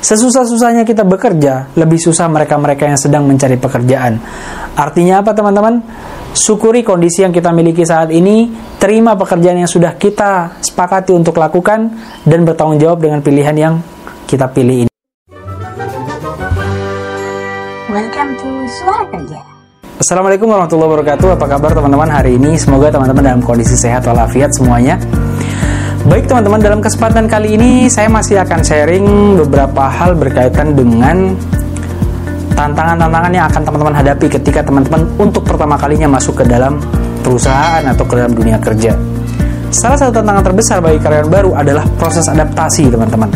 Sesusah-susahnya 0.00 0.88
kita 0.88 1.04
bekerja, 1.04 1.76
lebih 1.76 2.00
susah 2.00 2.24
mereka-mereka 2.32 2.88
yang 2.88 2.96
sedang 2.96 3.28
mencari 3.28 3.60
pekerjaan. 3.60 4.16
Artinya 4.72 5.20
apa 5.20 5.36
teman-teman? 5.36 5.84
Syukuri 6.32 6.80
kondisi 6.80 7.20
yang 7.20 7.36
kita 7.36 7.52
miliki 7.52 7.84
saat 7.84 8.08
ini, 8.08 8.48
terima 8.80 9.12
pekerjaan 9.12 9.60
yang 9.60 9.68
sudah 9.68 10.00
kita 10.00 10.56
sepakati 10.64 11.12
untuk 11.12 11.36
lakukan, 11.36 11.92
dan 12.24 12.48
bertanggung 12.48 12.80
jawab 12.80 13.04
dengan 13.04 13.20
pilihan 13.20 13.52
yang 13.52 13.74
kita 14.24 14.48
pilih 14.48 14.88
ini. 14.88 14.92
Welcome 17.92 18.32
to 18.40 18.48
Suara 18.80 19.04
Kerja. 19.12 19.40
Assalamualaikum 20.00 20.48
warahmatullahi 20.48 20.90
wabarakatuh. 20.96 21.28
Apa 21.36 21.44
kabar 21.44 21.76
teman-teman 21.76 22.08
hari 22.08 22.40
ini? 22.40 22.56
Semoga 22.56 22.88
teman-teman 22.88 23.20
dalam 23.20 23.42
kondisi 23.44 23.76
sehat 23.76 24.08
walafiat 24.08 24.48
semuanya. 24.56 24.96
Baik 26.00 26.32
teman-teman, 26.32 26.64
dalam 26.64 26.80
kesempatan 26.80 27.28
kali 27.28 27.60
ini 27.60 27.84
saya 27.92 28.08
masih 28.08 28.40
akan 28.40 28.64
sharing 28.64 29.36
beberapa 29.36 29.84
hal 29.84 30.16
berkaitan 30.16 30.72
dengan 30.72 31.36
tantangan-tantangan 32.56 33.32
yang 33.36 33.44
akan 33.44 33.62
teman-teman 33.68 33.94
hadapi 34.00 34.32
ketika 34.32 34.64
teman-teman 34.64 35.04
untuk 35.20 35.44
pertama 35.44 35.76
kalinya 35.76 36.08
masuk 36.08 36.40
ke 36.40 36.44
dalam 36.48 36.80
perusahaan 37.20 37.84
atau 37.84 38.08
ke 38.08 38.16
dalam 38.16 38.32
dunia 38.32 38.56
kerja. 38.56 38.96
Salah 39.70 39.94
satu 39.94 40.18
tantangan 40.18 40.42
terbesar 40.50 40.82
bagi 40.82 40.98
karyawan 40.98 41.30
baru 41.30 41.50
adalah 41.54 41.86
proses 41.94 42.26
adaptasi, 42.26 42.90
teman-teman. 42.90 43.30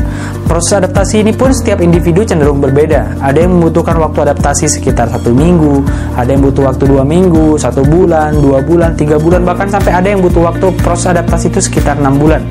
Proses 0.51 0.83
adaptasi 0.83 1.23
ini 1.23 1.30
pun 1.30 1.55
setiap 1.55 1.79
individu 1.79 2.27
cenderung 2.27 2.59
berbeda. 2.59 3.23
Ada 3.23 3.47
yang 3.47 3.55
membutuhkan 3.55 3.95
waktu 4.02 4.27
adaptasi 4.27 4.66
sekitar 4.66 5.06
satu 5.15 5.30
minggu, 5.30 5.87
ada 6.19 6.27
yang 6.27 6.42
butuh 6.42 6.66
waktu 6.66 6.91
dua 6.91 7.06
minggu, 7.06 7.55
satu 7.55 7.87
bulan, 7.87 8.34
dua 8.42 8.59
bulan, 8.66 8.98
tiga 8.98 9.15
bulan, 9.15 9.47
bahkan 9.47 9.70
sampai 9.70 9.95
ada 9.95 10.11
yang 10.11 10.19
butuh 10.27 10.42
waktu 10.42 10.75
proses 10.83 11.15
adaptasi 11.15 11.55
itu 11.55 11.62
sekitar 11.62 12.02
enam 12.02 12.19
bulan. 12.19 12.42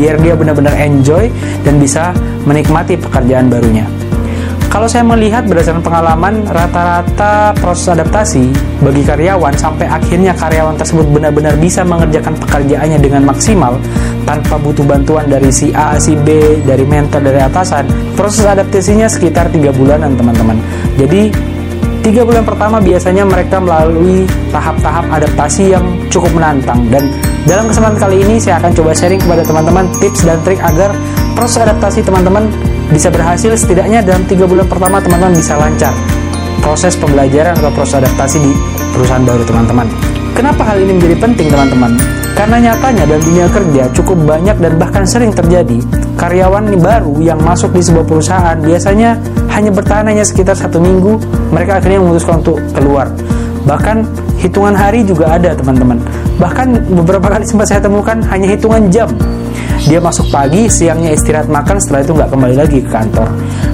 Biar 0.00 0.16
dia 0.24 0.32
benar-benar 0.32 0.72
enjoy 0.80 1.28
dan 1.68 1.76
bisa 1.76 2.16
menikmati 2.48 2.96
pekerjaan 2.96 3.52
barunya. 3.52 3.84
Kalau 4.68 4.84
saya 4.84 5.00
melihat 5.00 5.48
berdasarkan 5.48 5.80
pengalaman, 5.80 6.44
rata-rata 6.44 7.56
proses 7.56 7.88
adaptasi 7.96 8.52
bagi 8.84 9.00
karyawan 9.00 9.56
sampai 9.56 9.88
akhirnya 9.88 10.36
karyawan 10.36 10.76
tersebut 10.76 11.08
benar-benar 11.08 11.56
bisa 11.56 11.80
mengerjakan 11.88 12.36
pekerjaannya 12.36 13.00
dengan 13.00 13.24
maksimal 13.24 13.80
tanpa 14.28 14.60
butuh 14.60 14.84
bantuan 14.84 15.24
dari 15.24 15.48
si 15.48 15.72
A, 15.72 15.96
si 15.96 16.12
B, 16.20 16.60
dari 16.68 16.84
mentor, 16.84 17.24
dari 17.24 17.40
atasan. 17.40 17.88
Proses 18.12 18.44
adaptasinya 18.44 19.08
sekitar 19.08 19.48
tiga 19.48 19.72
bulanan 19.72 20.12
teman-teman. 20.20 20.60
Jadi 21.00 21.32
tiga 22.04 22.28
bulan 22.28 22.44
pertama 22.44 22.76
biasanya 22.76 23.24
mereka 23.24 23.64
melalui 23.64 24.28
tahap-tahap 24.52 25.08
adaptasi 25.08 25.72
yang 25.72 25.84
cukup 26.12 26.28
menantang 26.36 26.84
dan 26.92 27.08
dalam 27.48 27.68
kesempatan 27.72 27.96
kali 27.96 28.16
ini 28.20 28.36
saya 28.36 28.60
akan 28.60 28.72
coba 28.76 28.92
sharing 28.92 29.20
kepada 29.20 29.40
teman-teman 29.44 29.84
tips 29.96 30.28
dan 30.28 30.40
trik 30.44 30.60
agar 30.60 30.92
proses 31.36 31.64
adaptasi 31.64 32.00
teman-teman 32.04 32.48
bisa 32.88 33.12
berhasil 33.12 33.52
setidaknya 33.52 34.00
dalam 34.00 34.24
tiga 34.24 34.48
bulan 34.48 34.64
pertama 34.64 34.96
teman-teman 35.00 35.36
bisa 35.36 35.60
lancar 35.60 35.92
proses 36.64 36.96
pembelajaran 36.96 37.54
atau 37.56 37.70
proses 37.72 38.00
adaptasi 38.02 38.38
di 38.40 38.52
perusahaan 38.92 39.24
baru 39.24 39.44
teman-teman. 39.46 39.86
Kenapa 40.36 40.62
hal 40.62 40.78
ini 40.84 40.94
menjadi 40.96 41.16
penting 41.18 41.48
teman-teman? 41.50 41.98
Karena 42.36 42.56
nyatanya 42.70 43.02
dalam 43.10 43.22
dunia 43.26 43.46
kerja 43.50 43.82
cukup 43.90 44.18
banyak 44.22 44.56
dan 44.62 44.72
bahkan 44.78 45.02
sering 45.02 45.34
terjadi 45.34 45.82
karyawan 46.14 46.70
baru 46.78 47.18
yang 47.18 47.42
masuk 47.42 47.74
di 47.74 47.82
sebuah 47.82 48.06
perusahaan 48.06 48.58
biasanya 48.58 49.18
hanya 49.50 49.70
bertahan 49.74 50.06
hanya 50.06 50.22
sekitar 50.22 50.54
satu 50.54 50.78
minggu 50.78 51.18
mereka 51.50 51.82
akhirnya 51.82 51.98
memutuskan 51.98 52.38
untuk 52.46 52.62
keluar. 52.70 53.10
Bahkan 53.66 54.06
hitungan 54.38 54.72
hari 54.72 55.02
juga 55.02 55.34
ada 55.34 55.50
teman-teman. 55.52 55.98
Bahkan 56.38 56.94
beberapa 56.94 57.26
kali 57.26 57.42
sempat 57.42 57.74
saya 57.74 57.82
temukan 57.82 58.22
hanya 58.30 58.46
hitungan 58.54 58.86
jam 58.86 59.10
dia 59.88 60.04
masuk 60.04 60.28
pagi, 60.28 60.68
siangnya 60.68 61.16
istirahat 61.16 61.48
makan, 61.48 61.80
setelah 61.80 62.04
itu 62.04 62.12
nggak 62.12 62.30
kembali 62.30 62.54
lagi 62.60 62.78
ke 62.84 62.90
kantor. 62.92 63.28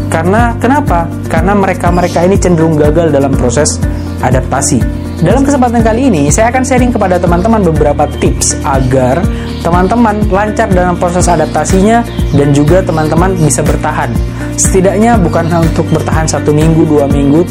Karena 0.06 0.54
kenapa? 0.62 1.10
Karena 1.26 1.58
mereka-mereka 1.58 2.22
ini 2.22 2.38
cenderung 2.38 2.78
gagal 2.78 3.10
dalam 3.10 3.34
proses 3.34 3.82
adaptasi. 4.22 4.78
Dalam 5.18 5.42
kesempatan 5.42 5.82
kali 5.82 6.10
ini, 6.10 6.22
saya 6.30 6.54
akan 6.54 6.62
sharing 6.62 6.94
kepada 6.94 7.18
teman-teman 7.18 7.66
beberapa 7.66 8.06
tips 8.22 8.54
agar 8.62 9.26
teman-teman 9.66 10.22
lancar 10.30 10.70
dalam 10.70 10.94
proses 10.94 11.26
adaptasinya 11.26 12.06
dan 12.34 12.54
juga 12.54 12.78
teman-teman 12.82 13.34
bisa 13.34 13.66
bertahan. 13.66 14.10
Setidaknya 14.54 15.18
bukan 15.18 15.50
untuk 15.50 15.86
bertahan 15.90 16.30
satu 16.30 16.54
minggu, 16.54 16.86
dua 16.86 17.10
minggu, 17.10 17.42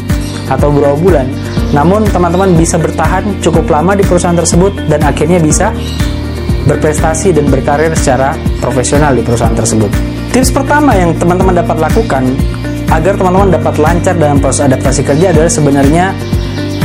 atau 0.48 0.68
beberapa 0.72 0.96
bulan, 1.00 1.26
namun 1.72 2.04
teman-teman 2.08 2.52
bisa 2.56 2.76
bertahan 2.76 3.24
cukup 3.40 3.64
lama 3.68 3.96
di 3.96 4.04
perusahaan 4.04 4.36
tersebut 4.36 4.72
dan 4.92 5.00
akhirnya 5.00 5.40
bisa 5.40 5.72
berprestasi 6.64 7.36
dan 7.36 7.46
berkarir 7.48 7.92
secara 7.96 8.36
profesional 8.60 9.12
di 9.12 9.22
perusahaan 9.22 9.54
tersebut. 9.54 9.88
Tips 10.32 10.50
pertama 10.50 10.96
yang 10.96 11.14
teman-teman 11.14 11.62
dapat 11.62 11.76
lakukan 11.78 12.24
agar 12.90 13.14
teman-teman 13.14 13.48
dapat 13.54 13.74
lancar 13.78 14.14
dalam 14.18 14.38
proses 14.42 14.66
adaptasi 14.66 15.02
kerja 15.06 15.30
adalah 15.30 15.50
sebenarnya 15.50 16.04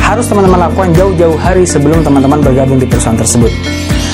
harus 0.03 0.25
teman-teman 0.25 0.69
lakukan 0.69 0.89
jauh-jauh 0.97 1.37
hari 1.37 1.63
sebelum 1.65 2.01
teman-teman 2.01 2.41
bergabung 2.41 2.81
di 2.81 2.85
perusahaan 2.89 3.17
tersebut. 3.17 3.51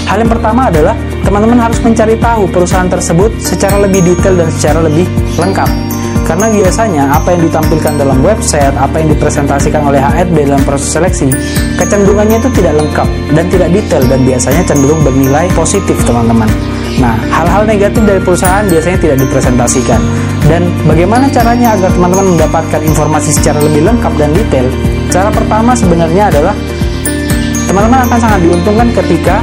Hal 0.06 0.22
yang 0.22 0.30
pertama 0.30 0.70
adalah 0.70 0.94
teman-teman 1.26 1.58
harus 1.58 1.80
mencari 1.82 2.14
tahu 2.22 2.46
perusahaan 2.52 2.86
tersebut 2.86 3.32
secara 3.42 3.82
lebih 3.82 4.06
detail 4.06 4.38
dan 4.38 4.50
secara 4.54 4.86
lebih 4.86 5.10
lengkap. 5.40 5.95
Karena 6.24 6.48
biasanya 6.50 7.04
apa 7.12 7.36
yang 7.36 7.46
ditampilkan 7.46 7.94
dalam 8.00 8.18
website, 8.24 8.74
apa 8.80 8.96
yang 8.98 9.12
dipresentasikan 9.14 9.84
oleh 9.84 10.00
HRD 10.00 10.48
dalam 10.48 10.64
proses 10.64 10.96
seleksi, 10.96 11.30
kecenderungannya 11.78 12.40
itu 12.42 12.50
tidak 12.56 12.80
lengkap 12.82 13.08
dan 13.36 13.46
tidak 13.52 13.70
detail 13.76 14.04
dan 14.08 14.20
biasanya 14.24 14.64
cenderung 14.66 15.02
bernilai 15.04 15.46
positif 15.54 16.00
teman-teman. 16.08 16.50
Nah, 16.98 17.20
hal-hal 17.28 17.68
negatif 17.68 18.02
dari 18.08 18.22
perusahaan 18.24 18.64
biasanya 18.66 18.98
tidak 19.04 19.18
dipresentasikan. 19.28 20.02
Dan 20.46 20.70
bagaimana 20.86 21.26
caranya 21.28 21.74
agar 21.76 21.90
teman-teman 21.92 22.38
mendapatkan 22.38 22.82
informasi 22.86 23.30
secara 23.34 23.60
lebih 23.60 23.84
lengkap 23.86 24.14
dan 24.16 24.30
detail? 24.32 24.68
Cara 25.10 25.30
pertama 25.34 25.76
sebenarnya 25.76 26.30
adalah 26.32 26.56
teman-teman 27.66 28.06
akan 28.08 28.20
sangat 28.22 28.40
diuntungkan 28.46 28.88
ketika 28.94 29.42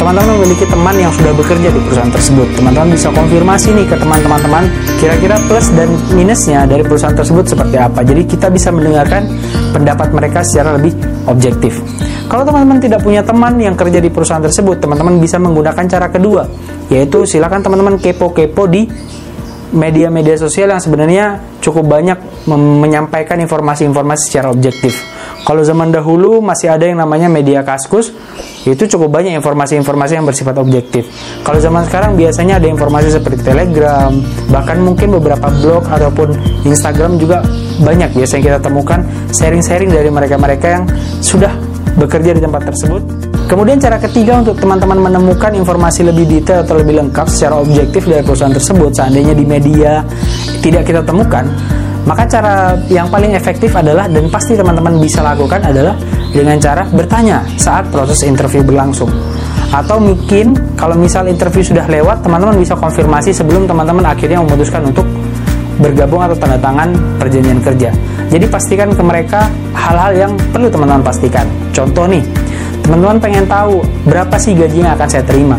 teman-teman 0.00 0.40
memiliki 0.40 0.64
teman 0.64 0.96
yang 0.96 1.12
sudah 1.12 1.28
bekerja 1.36 1.68
di 1.68 1.80
perusahaan 1.84 2.08
tersebut. 2.08 2.48
Teman-teman 2.56 2.88
bisa 2.96 3.12
konfirmasi 3.12 3.68
nih 3.76 3.84
ke 3.84 3.96
teman-teman 4.00 4.64
kira-kira 4.96 5.36
plus 5.44 5.68
dan 5.76 5.92
minusnya 6.16 6.64
dari 6.64 6.80
perusahaan 6.80 7.12
tersebut 7.12 7.44
seperti 7.44 7.76
apa. 7.76 8.00
Jadi 8.00 8.24
kita 8.24 8.48
bisa 8.48 8.72
mendengarkan 8.72 9.28
pendapat 9.76 10.08
mereka 10.16 10.40
secara 10.40 10.80
lebih 10.80 10.96
objektif. 11.28 11.84
Kalau 12.32 12.48
teman-teman 12.48 12.80
tidak 12.80 13.04
punya 13.04 13.20
teman 13.20 13.60
yang 13.60 13.76
kerja 13.76 14.00
di 14.00 14.08
perusahaan 14.08 14.40
tersebut, 14.40 14.80
teman-teman 14.80 15.20
bisa 15.20 15.36
menggunakan 15.36 15.84
cara 15.84 16.08
kedua, 16.08 16.48
yaitu 16.88 17.28
silakan 17.28 17.60
teman-teman 17.60 18.00
kepo-kepo 18.00 18.72
di 18.72 18.88
media-media 19.70 20.34
sosial 20.34 20.70
yang 20.74 20.82
sebenarnya 20.82 21.38
cukup 21.62 21.86
banyak 21.86 22.18
menyampaikan 22.50 23.38
informasi-informasi 23.38 24.22
secara 24.30 24.50
objektif. 24.50 24.98
Kalau 25.40 25.64
zaman 25.64 25.88
dahulu 25.88 26.44
masih 26.44 26.68
ada 26.68 26.84
yang 26.84 27.00
namanya 27.00 27.30
media 27.32 27.64
kaskus, 27.64 28.12
itu 28.68 28.84
cukup 28.96 29.08
banyak 29.08 29.32
informasi-informasi 29.40 30.20
yang 30.20 30.26
bersifat 30.28 30.60
objektif. 30.60 31.08
Kalau 31.40 31.56
zaman 31.56 31.88
sekarang 31.88 32.12
biasanya 32.14 32.60
ada 32.60 32.68
informasi 32.68 33.08
seperti 33.16 33.40
Telegram, 33.46 34.12
bahkan 34.52 34.78
mungkin 34.84 35.16
beberapa 35.16 35.48
blog 35.48 35.88
ataupun 35.88 36.36
Instagram 36.68 37.16
juga 37.16 37.40
banyak 37.80 38.12
biasanya 38.12 38.42
kita 38.52 38.58
temukan 38.60 39.00
sharing-sharing 39.32 39.88
dari 39.88 40.12
mereka-mereka 40.12 40.66
yang 40.68 40.84
sudah 41.24 41.56
bekerja 41.96 42.36
di 42.36 42.40
tempat 42.44 42.68
tersebut. 42.68 43.19
Kemudian 43.50 43.82
cara 43.82 43.98
ketiga 43.98 44.38
untuk 44.38 44.54
teman-teman 44.62 45.10
menemukan 45.10 45.50
informasi 45.50 46.06
lebih 46.06 46.22
detail 46.22 46.62
atau 46.62 46.78
lebih 46.78 47.02
lengkap 47.02 47.26
secara 47.26 47.58
objektif 47.58 48.06
dari 48.06 48.22
perusahaan 48.22 48.54
tersebut, 48.54 48.94
seandainya 48.94 49.34
di 49.34 49.42
media 49.42 50.06
tidak 50.62 50.86
kita 50.86 51.02
temukan, 51.02 51.50
maka 52.06 52.30
cara 52.30 52.78
yang 52.86 53.10
paling 53.10 53.34
efektif 53.34 53.74
adalah 53.74 54.06
dan 54.06 54.30
pasti 54.30 54.54
teman-teman 54.54 55.02
bisa 55.02 55.18
lakukan 55.26 55.66
adalah 55.66 55.98
dengan 56.30 56.62
cara 56.62 56.86
bertanya 56.94 57.42
saat 57.58 57.90
proses 57.90 58.22
interview 58.22 58.62
berlangsung. 58.62 59.10
Atau 59.74 59.98
mungkin 59.98 60.54
kalau 60.78 60.94
misal 60.94 61.26
interview 61.26 61.66
sudah 61.66 61.90
lewat, 61.90 62.22
teman-teman 62.22 62.54
bisa 62.54 62.78
konfirmasi 62.78 63.34
sebelum 63.34 63.66
teman-teman 63.66 64.14
akhirnya 64.14 64.38
memutuskan 64.46 64.86
untuk 64.86 65.10
bergabung 65.82 66.22
atau 66.22 66.38
tanda 66.38 66.54
tangan 66.54 66.94
perjanjian 67.18 67.58
kerja. 67.58 67.90
Jadi 68.30 68.46
pastikan 68.46 68.94
ke 68.94 69.02
mereka 69.02 69.50
hal-hal 69.74 70.14
yang 70.14 70.32
perlu 70.54 70.70
teman-teman 70.70 71.02
pastikan. 71.02 71.50
Contoh 71.74 72.06
nih, 72.06 72.22
teman-teman 72.90 73.22
pengen 73.22 73.46
tahu 73.46 73.86
berapa 74.02 74.34
sih 74.34 74.50
gaji 74.50 74.82
yang 74.82 74.98
akan 74.98 75.06
saya 75.06 75.22
terima. 75.22 75.54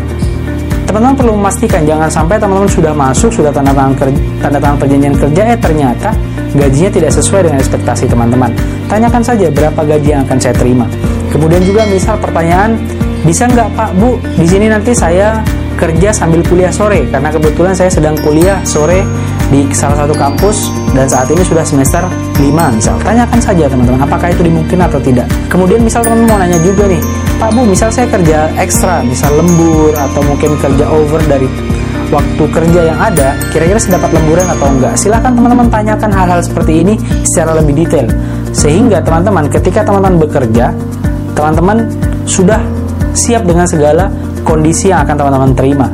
Teman-teman 0.84 1.16
perlu 1.16 1.32
memastikan 1.40 1.80
jangan 1.88 2.12
sampai 2.12 2.36
teman-teman 2.36 2.68
sudah 2.68 2.92
masuk, 2.92 3.32
sudah 3.32 3.48
tanda 3.48 3.72
tangan 3.72 3.96
kerja, 3.96 4.20
tanda 4.44 4.60
tangan 4.60 4.76
perjanjian 4.76 5.16
kerja, 5.16 5.42
eh 5.48 5.56
ternyata 5.56 6.12
gajinya 6.52 6.90
tidak 6.92 7.10
sesuai 7.16 7.48
dengan 7.48 7.58
ekspektasi 7.64 8.04
teman-teman. 8.04 8.52
Tanyakan 8.84 9.24
saja 9.24 9.48
berapa 9.48 9.80
gaji 9.80 10.08
yang 10.12 10.28
akan 10.28 10.36
saya 10.36 10.52
terima. 10.52 10.84
Kemudian 11.32 11.64
juga 11.64 11.88
misal 11.88 12.20
pertanyaan, 12.20 12.76
bisa 13.24 13.48
nggak 13.48 13.68
Pak 13.80 13.96
Bu, 13.96 14.20
di 14.36 14.44
sini 14.44 14.68
nanti 14.68 14.92
saya 14.92 15.40
kerja 15.82 16.12
sambil 16.14 16.44
kuliah 16.46 16.70
sore 16.70 17.08
karena 17.10 17.32
kebetulan 17.32 17.74
saya 17.74 17.90
sedang 17.90 18.14
kuliah 18.22 18.60
sore 18.62 19.02
di 19.50 19.66
salah 19.74 20.04
satu 20.04 20.14
kampus 20.14 20.70
dan 20.94 21.10
saat 21.10 21.28
ini 21.28 21.42
sudah 21.44 21.64
semester 21.66 22.04
5 22.38 22.76
misal. 22.76 22.96
Tanyakan 23.02 23.40
saja 23.42 23.64
teman-teman 23.66 24.00
apakah 24.00 24.30
itu 24.30 24.46
dimungkinkan 24.46 24.86
atau 24.86 25.00
tidak. 25.02 25.26
Kemudian 25.50 25.82
misal 25.82 26.00
teman-teman 26.06 26.28
mau 26.28 26.38
nanya 26.38 26.60
juga 26.62 26.86
nih, 26.88 27.00
Pak 27.42 27.58
Bu, 27.58 27.66
misal 27.66 27.90
saya 27.90 28.06
kerja 28.06 28.54
ekstra, 28.54 29.02
misal 29.02 29.34
lembur 29.34 29.90
atau 29.98 30.22
mungkin 30.22 30.54
kerja 30.62 30.86
over 30.86 31.18
dari 31.26 31.50
waktu 32.14 32.38
kerja 32.38 32.94
yang 32.94 33.02
ada, 33.02 33.34
kira-kira 33.50 33.82
sedapat 33.82 34.14
lemburan 34.14 34.46
atau 34.46 34.70
enggak. 34.70 34.94
Silahkan 34.94 35.34
teman-teman 35.34 35.66
tanyakan 35.66 36.14
hal-hal 36.14 36.38
seperti 36.38 36.86
ini 36.86 36.94
secara 37.26 37.58
lebih 37.58 37.82
detail. 37.82 38.06
Sehingga 38.54 39.02
teman-teman 39.02 39.50
ketika 39.50 39.82
teman-teman 39.82 40.22
bekerja, 40.22 40.70
teman-teman 41.34 41.90
sudah 42.30 42.62
siap 43.10 43.42
dengan 43.42 43.66
segala 43.66 44.06
kondisi 44.46 44.94
yang 44.94 45.02
akan 45.02 45.18
teman-teman 45.18 45.50
terima. 45.58 45.90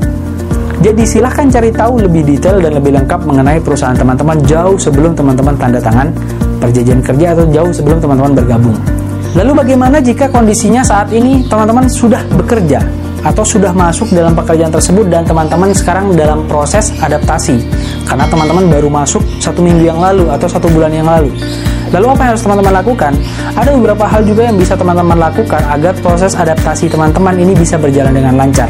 Jadi 0.84 1.00
silahkan 1.08 1.48
cari 1.48 1.72
tahu 1.72 2.04
lebih 2.04 2.28
detail 2.28 2.60
dan 2.60 2.76
lebih 2.76 2.92
lengkap 2.92 3.24
mengenai 3.24 3.56
perusahaan 3.64 3.96
teman-teman 3.96 4.36
jauh 4.44 4.76
sebelum 4.76 5.16
teman-teman 5.16 5.56
tanda 5.56 5.80
tangan 5.80 6.12
perjanjian 6.60 7.00
kerja 7.00 7.32
atau 7.32 7.48
jauh 7.48 7.72
sebelum 7.72 8.04
teman-teman 8.04 8.36
bergabung. 8.36 8.97
Lalu 9.36 9.52
bagaimana 9.60 10.00
jika 10.00 10.32
kondisinya 10.32 10.80
saat 10.80 11.12
ini 11.12 11.44
teman-teman 11.44 11.84
sudah 11.84 12.24
bekerja 12.32 12.80
atau 13.20 13.44
sudah 13.44 13.74
masuk 13.76 14.08
dalam 14.14 14.32
pekerjaan 14.32 14.72
tersebut 14.72 15.10
dan 15.10 15.26
teman-teman 15.26 15.74
sekarang 15.74 16.14
dalam 16.16 16.46
proses 16.48 16.94
adaptasi 17.02 17.60
karena 18.08 18.24
teman-teman 18.30 18.70
baru 18.72 18.88
masuk 18.88 19.20
satu 19.36 19.60
minggu 19.60 19.90
yang 19.90 20.00
lalu 20.00 20.30
atau 20.32 20.48
satu 20.48 20.70
bulan 20.72 20.94
yang 20.94 21.04
lalu. 21.04 21.28
Lalu 21.92 22.06
apa 22.08 22.20
yang 22.24 22.30
harus 22.36 22.44
teman-teman 22.44 22.74
lakukan? 22.84 23.12
Ada 23.56 23.70
beberapa 23.76 24.04
hal 24.08 24.22
juga 24.24 24.42
yang 24.48 24.56
bisa 24.56 24.76
teman-teman 24.76 25.16
lakukan 25.20 25.62
agar 25.76 25.92
proses 26.00 26.32
adaptasi 26.32 26.88
teman-teman 26.88 27.34
ini 27.36 27.52
bisa 27.52 27.76
berjalan 27.76 28.12
dengan 28.12 28.36
lancar. 28.36 28.68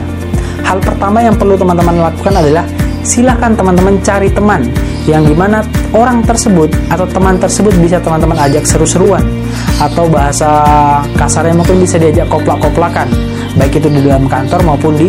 Hal 0.66 0.78
pertama 0.82 1.22
yang 1.22 1.34
perlu 1.38 1.54
teman-teman 1.54 2.02
lakukan 2.02 2.34
adalah 2.34 2.64
silahkan 3.06 3.54
teman-teman 3.54 3.94
cari 4.02 4.30
teman 4.30 4.66
yang 5.08 5.24
di 5.24 5.32
mana 5.32 5.64
orang 5.96 6.20
tersebut 6.20 6.68
atau 6.92 7.08
teman 7.08 7.40
tersebut 7.40 7.72
bisa 7.80 7.96
teman-teman 7.98 8.36
ajak 8.44 8.68
seru-seruan 8.68 9.24
atau 9.80 10.04
bahasa 10.04 10.48
kasarnya 11.16 11.56
mungkin 11.56 11.80
bisa 11.80 11.96
diajak 11.96 12.28
koplak-koplakan 12.28 13.08
baik 13.56 13.80
itu 13.80 13.88
di 13.88 14.04
dalam 14.04 14.28
kantor 14.28 14.60
maupun 14.68 14.92
di 15.00 15.08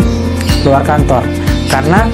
luar 0.64 0.82
kantor 0.88 1.22
karena 1.68 2.08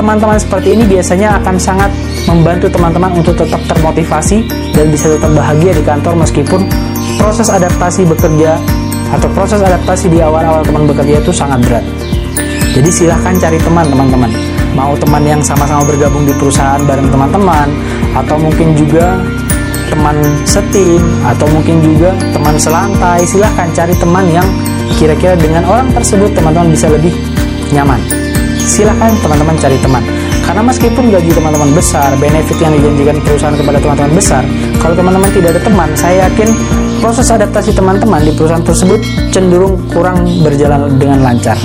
teman-teman 0.00 0.40
seperti 0.40 0.76
ini 0.76 0.88
biasanya 0.88 1.36
akan 1.44 1.56
sangat 1.60 1.92
membantu 2.24 2.72
teman-teman 2.72 3.20
untuk 3.20 3.36
tetap 3.36 3.60
termotivasi 3.68 4.44
dan 4.72 4.88
bisa 4.88 5.12
tetap 5.12 5.32
bahagia 5.36 5.72
di 5.76 5.82
kantor 5.84 6.16
meskipun 6.20 6.64
proses 7.20 7.48
adaptasi 7.52 8.04
bekerja 8.08 8.56
atau 9.12 9.28
proses 9.32 9.62
adaptasi 9.62 10.10
di 10.10 10.18
awal-awal 10.18 10.66
teman 10.66 10.84
bekerja 10.84 11.22
itu 11.22 11.30
sangat 11.30 11.62
berat. 11.64 11.84
Jadi 12.74 12.90
silahkan 12.92 13.34
cari 13.38 13.58
teman 13.62 13.86
teman-teman. 13.88 14.55
Mau 14.76 14.92
teman 15.00 15.24
yang 15.24 15.40
sama-sama 15.40 15.80
bergabung 15.88 16.28
di 16.28 16.36
perusahaan 16.36 16.84
bareng 16.84 17.08
teman-teman 17.08 17.72
atau 18.12 18.36
mungkin 18.36 18.76
juga 18.76 19.24
teman 19.88 20.20
setim 20.44 21.00
atau 21.24 21.48
mungkin 21.48 21.80
juga 21.80 22.12
teman 22.36 22.60
selantai. 22.60 23.24
Silahkan 23.24 23.72
cari 23.72 23.96
teman 23.96 24.28
yang 24.28 24.44
kira-kira 25.00 25.32
dengan 25.40 25.64
orang 25.64 25.88
tersebut 25.96 26.28
teman-teman 26.36 26.68
bisa 26.68 26.92
lebih 26.92 27.16
nyaman. 27.72 27.96
Silahkan 28.60 29.16
teman-teman 29.24 29.56
cari 29.56 29.80
teman 29.80 30.04
karena 30.44 30.62
meskipun 30.62 31.10
gaji 31.10 31.30
teman-teman 31.34 31.74
besar, 31.74 32.14
benefit 32.22 32.54
yang 32.62 32.70
dijanjikan 32.78 33.18
perusahaan 33.26 33.56
kepada 33.58 33.82
teman-teman 33.82 34.12
besar, 34.14 34.46
kalau 34.78 34.94
teman-teman 34.94 35.26
tidak 35.34 35.58
ada 35.58 35.62
teman, 35.66 35.88
saya 35.98 36.30
yakin 36.30 36.54
proses 37.02 37.26
adaptasi 37.34 37.74
teman-teman 37.74 38.22
di 38.22 38.30
perusahaan 38.30 38.62
tersebut 38.62 39.02
cenderung 39.34 39.74
kurang 39.90 40.22
berjalan 40.46 40.86
dengan 41.02 41.26
lancar. 41.26 41.58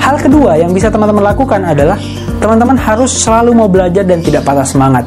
Hal 0.00 0.16
kedua 0.16 0.56
yang 0.56 0.72
bisa 0.72 0.88
teman-teman 0.88 1.28
lakukan 1.28 1.60
adalah 1.60 2.00
teman-teman 2.46 2.78
harus 2.78 3.10
selalu 3.10 3.50
mau 3.58 3.66
belajar 3.66 4.06
dan 4.06 4.22
tidak 4.22 4.46
patah 4.46 4.62
semangat. 4.62 5.02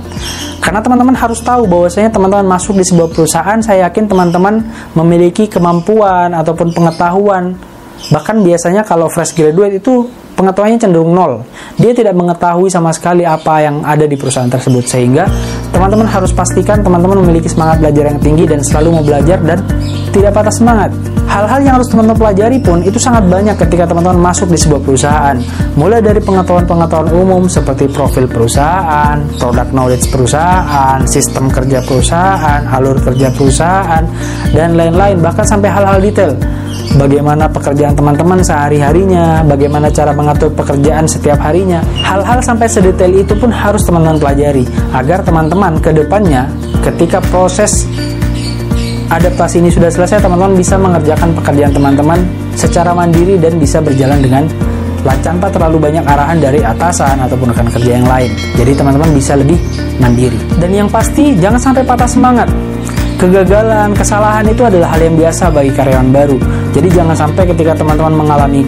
Karena 0.59 0.83
teman-teman 0.83 1.15
harus 1.15 1.39
tahu 1.39 1.63
bahwasanya 1.71 2.11
teman-teman 2.11 2.43
masuk 2.43 2.75
di 2.75 2.83
sebuah 2.83 3.15
perusahaan, 3.15 3.55
saya 3.63 3.87
yakin 3.87 4.11
teman-teman 4.11 4.59
memiliki 4.91 5.47
kemampuan 5.47 6.35
ataupun 6.35 6.75
pengetahuan. 6.75 7.55
Bahkan 8.11 8.43
biasanya 8.43 8.83
kalau 8.83 9.07
fresh 9.07 9.31
graduate 9.31 9.79
itu 9.79 10.03
pengetahuannya 10.35 10.79
cenderung 10.79 11.15
nol. 11.15 11.43
Dia 11.79 11.95
tidak 11.95 12.15
mengetahui 12.15 12.67
sama 12.67 12.91
sekali 12.91 13.23
apa 13.23 13.63
yang 13.63 13.83
ada 13.87 14.03
di 14.03 14.19
perusahaan 14.19 14.51
tersebut 14.51 14.87
sehingga 14.87 15.27
teman-teman 15.71 16.07
harus 16.07 16.35
pastikan 16.35 16.83
teman-teman 16.83 17.23
memiliki 17.23 17.47
semangat 17.47 17.83
belajar 17.83 18.11
yang 18.11 18.19
tinggi 18.19 18.43
dan 18.47 18.59
selalu 18.63 18.99
mau 18.99 19.03
belajar 19.03 19.39
dan 19.43 19.63
tidak 20.11 20.31
patah 20.35 20.51
semangat. 20.51 20.91
Hal-hal 21.29 21.61
yang 21.61 21.77
harus 21.77 21.87
teman-teman 21.93 22.17
pelajari 22.17 22.57
pun 22.57 22.81
itu 22.81 22.97
sangat 22.97 23.29
banyak 23.29 23.53
ketika 23.53 23.85
teman-teman 23.85 24.33
masuk 24.33 24.49
di 24.49 24.57
sebuah 24.57 24.81
perusahaan. 24.81 25.37
Mulai 25.77 26.01
dari 26.01 26.17
pengetahuan-pengetahuan 26.17 27.13
umum 27.13 27.45
seperti 27.45 27.85
profil 27.93 28.25
perusahaan, 28.25 29.21
product 29.37 29.69
knowledge 29.69 30.09
perusahaan, 30.09 30.97
sistem 31.05 31.53
kerja 31.53 31.85
perusahaan, 31.85 32.65
alur 32.73 32.97
kerja 32.97 33.29
perusahaan, 33.29 34.03
dan 34.57 34.73
lain-lain 34.73 35.21
bahkan 35.21 35.45
sampai 35.45 35.69
hal-hal 35.69 36.01
detail 36.01 36.33
bagaimana 36.97 37.45
pekerjaan 37.45 37.93
teman-teman 37.93 38.41
sehari-harinya, 38.41 39.45
bagaimana 39.45 39.93
cara 39.93 40.09
mengatur 40.15 40.49
pekerjaan 40.57 41.05
setiap 41.05 41.37
harinya. 41.45 41.83
Hal-hal 42.01 42.41
sampai 42.41 42.65
sedetail 42.65 43.13
itu 43.13 43.37
pun 43.37 43.53
harus 43.53 43.85
teman-teman 43.85 44.17
pelajari 44.17 44.65
agar 44.97 45.21
teman-teman 45.21 45.77
ke 45.77 45.93
depannya 45.93 46.49
ketika 46.81 47.21
proses 47.29 47.85
adaptasi 49.09 49.61
ini 49.61 49.69
sudah 49.73 49.89
selesai, 49.89 50.21
teman-teman 50.21 50.55
bisa 50.55 50.77
mengerjakan 50.77 51.33
pekerjaan 51.33 51.73
teman-teman 51.73 52.19
secara 52.53 52.93
mandiri 52.93 53.35
dan 53.41 53.57
bisa 53.57 53.81
berjalan 53.81 54.21
dengan 54.21 54.45
lancar 55.03 55.31
tanpa 55.31 55.47
terlalu 55.47 55.77
banyak 55.79 56.03
arahan 56.03 56.37
dari 56.41 56.59
atasan 56.59 57.21
ataupun 57.23 57.53
rekan 57.53 57.69
kerja 57.71 57.91
yang 58.01 58.07
lain. 58.07 58.31
Jadi 58.59 58.71
teman-teman 58.75 59.09
bisa 59.15 59.37
lebih 59.37 59.55
mandiri. 60.01 60.35
Dan 60.59 60.73
yang 60.73 60.89
pasti 60.91 61.37
jangan 61.37 61.61
sampai 61.61 61.83
patah 61.85 62.09
semangat. 62.09 62.49
Kegagalan, 63.19 63.91
kesalahan 63.95 64.47
itu 64.47 64.63
adalah 64.63 64.95
hal 64.95 65.01
yang 65.03 65.15
biasa 65.19 65.51
bagi 65.51 65.71
karyawan 65.75 66.09
baru. 66.11 66.37
Jadi 66.71 66.87
jangan 66.91 67.15
sampai 67.15 67.43
ketika 67.51 67.75
teman-teman 67.75 68.15
mengalami 68.15 68.63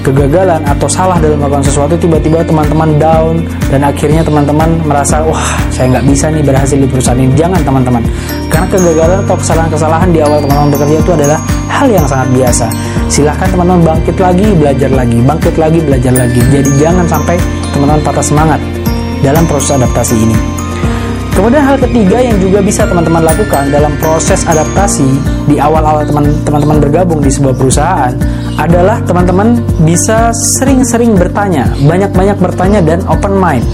kegagalan 0.00 0.60
atau 0.64 0.88
salah 0.88 1.16
dalam 1.20 1.40
melakukan 1.40 1.64
sesuatu 1.64 1.94
tiba-tiba 1.96 2.40
teman-teman 2.44 2.96
down 2.96 3.34
dan 3.68 3.84
akhirnya 3.84 4.24
teman-teman 4.24 4.80
merasa 4.84 5.20
wah 5.24 5.44
saya 5.68 5.96
nggak 5.96 6.04
bisa 6.08 6.32
nih 6.32 6.42
berhasil 6.44 6.76
di 6.76 6.88
perusahaan 6.88 7.20
ini. 7.20 7.32
Jangan 7.36 7.60
teman-teman. 7.62 8.02
Karena 8.48 8.66
kegagalan 8.68 9.18
atau 9.24 9.36
kesalahan-kesalahan 9.36 10.08
di 10.10 10.20
awal 10.24 10.38
teman-teman 10.40 10.70
bekerja 10.74 10.96
itu 11.00 11.12
adalah 11.12 11.38
hal 11.68 11.88
yang 11.88 12.06
sangat 12.08 12.28
biasa. 12.32 12.66
Silahkan 13.12 13.48
teman-teman 13.52 13.82
bangkit 13.84 14.16
lagi 14.18 14.46
belajar 14.56 14.90
lagi 14.90 15.18
bangkit 15.20 15.54
lagi 15.60 15.78
belajar 15.84 16.12
lagi. 16.16 16.40
Jadi 16.48 16.70
jangan 16.80 17.06
sampai 17.08 17.36
teman-teman 17.72 18.02
patah 18.04 18.24
semangat 18.24 18.60
dalam 19.20 19.44
proses 19.44 19.76
adaptasi 19.76 20.16
ini. 20.16 20.36
Kemudian 21.30 21.62
hal 21.62 21.78
ketiga 21.80 22.20
yang 22.20 22.36
juga 22.36 22.60
bisa 22.60 22.84
teman-teman 22.84 23.24
lakukan 23.24 23.72
dalam 23.72 23.96
proses 23.96 24.44
adaptasi 24.44 25.08
di 25.48 25.56
awal-awal 25.56 26.04
teman-teman 26.44 26.78
bergabung 26.82 27.24
di 27.24 27.32
sebuah 27.32 27.54
perusahaan 27.56 28.12
adalah 28.60 29.00
teman-teman 29.08 29.56
bisa 29.88 30.28
sering-sering 30.36 31.16
bertanya, 31.16 31.64
banyak-banyak 31.80 32.36
bertanya 32.36 32.84
dan 32.84 33.00
open 33.08 33.40
mind. 33.40 33.64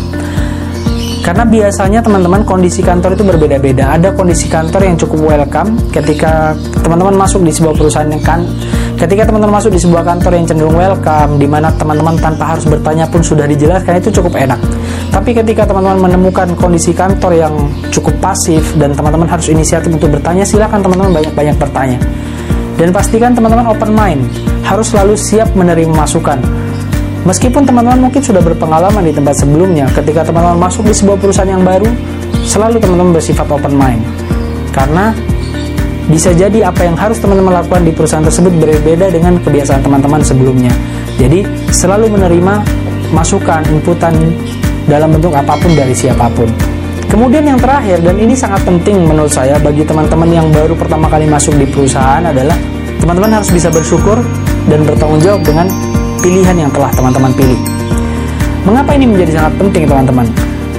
Karena 1.27 1.43
biasanya 1.43 2.07
teman-teman 2.07 2.47
kondisi 2.47 2.87
kantor 2.87 3.19
itu 3.19 3.27
berbeda-beda. 3.27 3.99
Ada 3.99 4.15
kondisi 4.15 4.47
kantor 4.47 4.87
yang 4.87 4.95
cukup 4.95 5.27
welcome 5.27 5.75
ketika 5.91 6.55
teman-teman 6.87 7.19
masuk 7.19 7.43
di 7.43 7.51
sebuah 7.51 7.75
perusahaan 7.75 8.07
yang 8.07 8.23
kan 8.23 8.47
ketika 8.95 9.27
teman-teman 9.27 9.59
masuk 9.59 9.75
di 9.75 9.81
sebuah 9.83 10.07
kantor 10.07 10.39
yang 10.39 10.47
cenderung 10.47 10.79
welcome 10.79 11.37
di 11.37 11.51
mana 11.51 11.69
teman-teman 11.75 12.15
tanpa 12.17 12.55
harus 12.55 12.65
bertanya 12.65 13.05
pun 13.11 13.27
sudah 13.27 13.43
dijelaskan 13.43 13.99
itu 13.99 14.15
cukup 14.23 14.39
enak. 14.39 14.57
Tapi 15.11 15.35
ketika 15.35 15.67
teman-teman 15.67 15.99
menemukan 16.07 16.47
kondisi 16.55 16.95
kantor 16.95 17.35
yang 17.35 17.55
cukup 17.91 18.15
pasif 18.23 18.63
dan 18.79 18.95
teman-teman 18.95 19.27
harus 19.27 19.51
inisiatif 19.51 19.91
untuk 19.91 20.15
bertanya, 20.15 20.47
silakan 20.47 20.79
teman-teman 20.79 21.11
banyak-banyak 21.11 21.57
bertanya. 21.59 21.99
Dan 22.79 22.95
pastikan 22.95 23.35
teman-teman 23.35 23.67
open 23.67 23.91
mind, 23.93 24.23
harus 24.67 24.91
selalu 24.91 25.15
siap 25.15 25.55
menerima 25.55 25.95
masukan 25.95 26.43
Meskipun 27.27 27.67
teman-teman 27.67 28.07
mungkin 28.07 28.23
sudah 28.23 28.39
berpengalaman 28.39 29.03
di 29.03 29.11
tempat 29.11 29.35
sebelumnya, 29.43 29.91
ketika 29.91 30.23
teman-teman 30.23 30.63
masuk 30.63 30.87
di 30.87 30.95
sebuah 30.95 31.19
perusahaan 31.19 31.51
yang 31.51 31.67
baru, 31.67 31.91
selalu 32.47 32.79
teman-teman 32.79 33.19
bersifat 33.19 33.51
open 33.51 33.75
mind. 33.75 33.99
Karena 34.71 35.11
bisa 36.07 36.31
jadi 36.31 36.71
apa 36.71 36.87
yang 36.87 36.95
harus 36.95 37.19
teman-teman 37.19 37.59
lakukan 37.59 37.83
di 37.83 37.91
perusahaan 37.91 38.23
tersebut 38.23 38.55
berbeda 38.63 39.11
dengan 39.11 39.43
kebiasaan 39.43 39.83
teman-teman 39.83 40.23
sebelumnya. 40.23 40.71
Jadi, 41.19 41.43
selalu 41.75 42.15
menerima 42.15 42.63
masukan, 43.11 43.67
inputan 43.75 44.15
dalam 44.87 45.11
bentuk 45.19 45.35
apa 45.35 45.59
pun 45.59 45.75
dari 45.75 45.99
siapa 45.99 46.31
pun. 46.31 46.47
Kemudian 47.11 47.43
yang 47.43 47.59
terakhir, 47.59 48.07
dan 48.07 48.23
ini 48.23 48.39
sangat 48.39 48.63
penting 48.63 49.03
menurut 49.03 49.35
saya 49.35 49.59
bagi 49.59 49.83
teman-teman 49.83 50.31
yang 50.31 50.47
baru 50.55 50.79
pertama 50.79 51.11
kali 51.11 51.27
masuk 51.27 51.59
di 51.59 51.67
perusahaan 51.67 52.23
adalah 52.23 52.55
teman-teman 53.03 53.43
harus 53.43 53.51
bisa 53.51 53.67
bersyukur 53.67 54.23
dan 54.67 54.83
bertanggung 54.87 55.23
jawab 55.23 55.41
dengan 55.47 55.67
pilihan 56.21 56.57
yang 56.67 56.71
telah 56.75 56.91
teman-teman 56.95 57.33
pilih. 57.35 57.61
Mengapa 58.67 58.99
ini 58.99 59.07
menjadi 59.07 59.39
sangat 59.39 59.53
penting 59.63 59.85
teman-teman? 59.87 60.27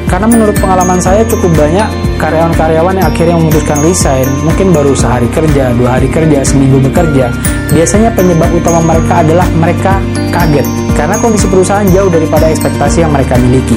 Karena 0.08 0.28
menurut 0.28 0.56
pengalaman 0.56 1.00
saya 1.04 1.24
cukup 1.28 1.52
banyak 1.56 1.88
karyawan-karyawan 2.16 2.96
yang 2.96 3.08
akhirnya 3.12 3.36
memutuskan 3.36 3.80
resign, 3.84 4.28
mungkin 4.44 4.72
baru 4.72 4.96
sehari 4.96 5.28
kerja, 5.28 5.76
dua 5.76 6.00
hari 6.00 6.08
kerja, 6.08 6.48
seminggu 6.48 6.80
bekerja. 6.80 7.28
Biasanya 7.76 8.16
penyebab 8.16 8.48
utama 8.56 8.80
mereka 8.96 9.20
adalah 9.20 9.48
mereka 9.60 10.00
kaget 10.32 10.68
karena 10.96 11.16
kondisi 11.20 11.46
perusahaan 11.52 11.88
jauh 11.92 12.08
daripada 12.08 12.48
ekspektasi 12.48 13.04
yang 13.04 13.12
mereka 13.12 13.36
miliki. 13.36 13.76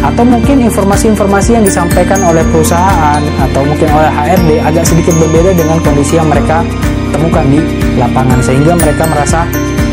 Atau 0.00 0.24
mungkin 0.24 0.62
informasi-informasi 0.62 1.58
yang 1.60 1.64
disampaikan 1.66 2.22
oleh 2.24 2.40
perusahaan 2.48 3.20
atau 3.20 3.60
mungkin 3.66 3.88
oleh 3.92 4.08
HRD 4.08 4.50
agak 4.62 4.84
sedikit 4.88 5.12
berbeda 5.20 5.52
dengan 5.52 5.78
kondisi 5.84 6.16
yang 6.16 6.30
mereka 6.30 6.64
temukan 7.10 7.44
di 7.48 7.60
lapangan 7.96 8.38
sehingga 8.42 8.72
mereka 8.78 9.04
merasa 9.08 9.44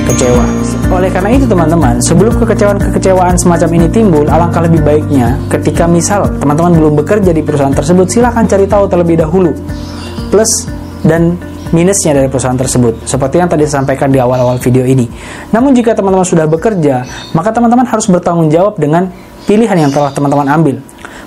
kecewa. 0.05 0.45
Oleh 0.93 1.09
karena 1.09 1.29
itu 1.33 1.45
teman-teman, 1.49 1.97
sebelum 1.97 2.37
kekecewaan-kekecewaan 2.37 3.35
semacam 3.41 3.69
ini 3.81 3.87
timbul, 3.89 4.25
alangkah 4.29 4.61
lebih 4.61 4.85
baiknya 4.85 5.33
ketika 5.49 5.89
misal 5.89 6.29
teman-teman 6.37 6.77
belum 6.77 6.93
bekerja 7.01 7.33
di 7.33 7.41
perusahaan 7.41 7.73
tersebut, 7.73 8.05
silahkan 8.05 8.45
cari 8.45 8.69
tahu 8.69 8.85
terlebih 8.85 9.17
dahulu 9.17 9.51
plus 10.29 10.69
dan 11.05 11.37
minusnya 11.73 12.13
dari 12.13 12.29
perusahaan 12.29 12.57
tersebut 12.57 13.09
seperti 13.09 13.41
yang 13.41 13.49
tadi 13.49 13.65
disampaikan 13.65 14.13
di 14.13 14.21
awal-awal 14.21 14.61
video 14.61 14.85
ini. 14.85 15.09
Namun 15.49 15.73
jika 15.73 15.97
teman-teman 15.97 16.23
sudah 16.23 16.45
bekerja, 16.45 17.03
maka 17.33 17.49
teman-teman 17.49 17.89
harus 17.89 18.05
bertanggung 18.05 18.53
jawab 18.53 18.77
dengan 18.77 19.09
pilihan 19.49 19.75
yang 19.75 19.91
telah 19.91 20.13
teman-teman 20.13 20.47
ambil. 20.49 20.77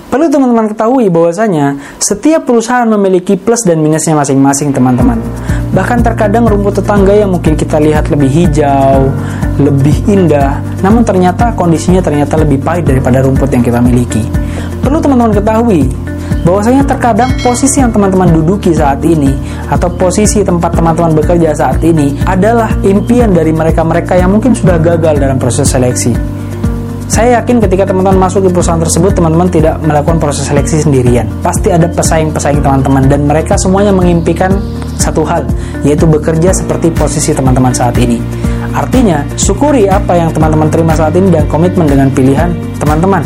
Perlu 0.08 0.24
teman-teman 0.32 0.72
ketahui 0.72 1.12
bahwasanya 1.12 1.76
setiap 2.00 2.48
perusahaan 2.48 2.88
memiliki 2.88 3.36
plus 3.36 3.68
dan 3.68 3.84
minusnya 3.84 4.16
masing-masing 4.16 4.72
teman-teman. 4.72 5.20
Bahkan 5.76 6.00
terkadang 6.00 6.48
rumput 6.48 6.80
tetangga 6.80 7.12
yang 7.12 7.28
mungkin 7.28 7.52
kita 7.52 7.76
lihat 7.76 8.08
lebih 8.08 8.32
hijau, 8.32 9.12
lebih 9.60 10.00
indah, 10.08 10.64
namun 10.80 11.04
ternyata 11.04 11.52
kondisinya 11.52 12.00
ternyata 12.00 12.40
lebih 12.40 12.56
pahit 12.56 12.88
daripada 12.88 13.20
rumput 13.20 13.52
yang 13.52 13.60
kita 13.60 13.84
miliki. 13.84 14.24
Perlu 14.80 14.96
teman-teman 14.96 15.36
ketahui 15.36 15.84
bahwasanya 16.40 16.88
terkadang 16.88 17.28
posisi 17.44 17.84
yang 17.84 17.92
teman-teman 17.92 18.32
duduki 18.32 18.72
saat 18.72 19.04
ini 19.04 19.36
atau 19.68 19.92
posisi 19.92 20.40
tempat 20.40 20.72
teman-teman 20.72 21.20
bekerja 21.20 21.52
saat 21.52 21.84
ini 21.84 22.16
adalah 22.24 22.72
impian 22.80 23.36
dari 23.36 23.52
mereka-mereka 23.52 24.16
yang 24.16 24.32
mungkin 24.32 24.56
sudah 24.56 24.80
gagal 24.80 25.20
dalam 25.20 25.36
proses 25.36 25.68
seleksi. 25.68 26.37
Saya 27.08 27.40
yakin 27.40 27.56
ketika 27.64 27.88
teman-teman 27.88 28.20
masuk 28.20 28.44
di 28.44 28.52
perusahaan 28.52 28.76
tersebut, 28.76 29.16
teman-teman 29.16 29.48
tidak 29.48 29.80
melakukan 29.80 30.20
proses 30.20 30.44
seleksi 30.44 30.84
sendirian. 30.84 31.24
Pasti 31.40 31.72
ada 31.72 31.88
pesaing-pesaing 31.88 32.60
teman-teman 32.60 33.08
dan 33.08 33.24
mereka 33.24 33.56
semuanya 33.56 33.96
mengimpikan 33.96 34.52
satu 35.00 35.24
hal, 35.24 35.40
yaitu 35.88 36.04
bekerja 36.04 36.52
seperti 36.52 36.92
posisi 36.92 37.32
teman-teman 37.32 37.72
saat 37.72 37.96
ini. 37.96 38.20
Artinya, 38.76 39.24
syukuri 39.40 39.88
apa 39.88 40.20
yang 40.20 40.28
teman-teman 40.36 40.68
terima 40.68 40.92
saat 40.92 41.16
ini 41.16 41.32
dan 41.32 41.48
komitmen 41.48 41.88
dengan 41.88 42.12
pilihan 42.12 42.52
teman-teman. 42.76 43.24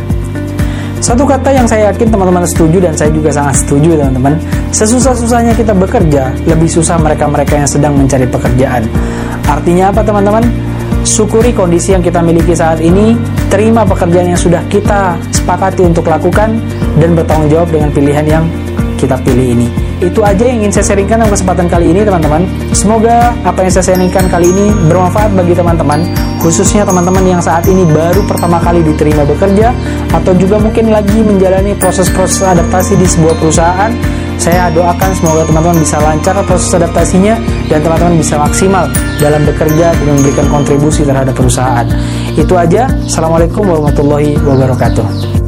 Satu 1.02 1.26
kata 1.26 1.50
yang 1.50 1.66
saya 1.66 1.90
yakin 1.90 2.14
teman-teman 2.14 2.46
setuju 2.46 2.78
dan 2.78 2.94
saya 2.94 3.10
juga 3.10 3.34
sangat 3.34 3.66
setuju 3.66 3.98
teman-teman. 3.98 4.38
Sesusah-susahnya 4.70 5.58
kita 5.58 5.74
bekerja, 5.74 6.30
lebih 6.46 6.70
susah 6.70 6.94
mereka-mereka 7.02 7.58
yang 7.58 7.66
sedang 7.66 7.98
mencari 7.98 8.30
pekerjaan. 8.30 8.86
Artinya 9.50 9.90
apa 9.90 10.06
teman-teman? 10.06 10.46
Syukuri 11.02 11.50
kondisi 11.50 11.90
yang 11.90 12.00
kita 12.00 12.22
miliki 12.22 12.54
saat 12.54 12.78
ini, 12.78 13.18
terima 13.50 13.82
pekerjaan 13.82 14.30
yang 14.30 14.38
sudah 14.38 14.62
kita 14.70 15.18
sepakati 15.34 15.82
untuk 15.82 16.06
lakukan, 16.06 16.62
dan 17.02 17.10
bertanggung 17.18 17.50
jawab 17.50 17.68
dengan 17.74 17.90
pilihan 17.90 18.22
yang 18.22 18.44
kita 18.94 19.18
pilih 19.26 19.58
ini. 19.58 19.66
Itu 19.98 20.22
aja 20.22 20.46
yang 20.46 20.62
ingin 20.62 20.70
saya 20.78 20.94
sharingkan 20.94 21.26
dalam 21.26 21.34
kesempatan 21.34 21.66
kali 21.66 21.90
ini 21.90 22.06
teman-teman. 22.06 22.46
Semoga 22.70 23.34
apa 23.42 23.66
yang 23.66 23.72
saya 23.74 23.94
sharingkan 23.94 24.30
kali 24.30 24.46
ini 24.46 24.70
bermanfaat 24.86 25.34
bagi 25.34 25.54
teman-teman, 25.58 26.06
khususnya 26.42 26.82
teman-teman 26.82 27.22
yang 27.38 27.40
saat 27.40 27.62
ini 27.70 27.86
baru 27.86 28.26
pertama 28.26 28.58
kali 28.58 28.82
diterima 28.82 29.22
bekerja, 29.22 29.70
atau 30.10 30.34
juga 30.34 30.58
mungkin 30.58 30.90
lagi 30.90 31.22
menjalani 31.22 31.78
proses-proses 31.78 32.42
adaptasi 32.42 32.98
di 32.98 33.06
sebuah 33.06 33.38
perusahaan 33.38 33.94
saya 34.42 34.74
doakan 34.74 35.14
semoga 35.14 35.46
teman-teman 35.46 35.78
bisa 35.78 36.02
lancar 36.02 36.34
proses 36.42 36.74
adaptasinya 36.74 37.38
dan 37.70 37.78
teman-teman 37.78 38.18
bisa 38.18 38.34
maksimal 38.34 38.90
dalam 39.22 39.46
bekerja 39.46 39.94
dan 39.94 40.06
memberikan 40.18 40.50
kontribusi 40.50 41.06
terhadap 41.06 41.30
perusahaan. 41.30 41.86
Itu 42.34 42.58
aja. 42.58 42.90
Assalamualaikum 43.06 43.62
warahmatullahi 43.62 44.34
wabarakatuh. 44.42 45.41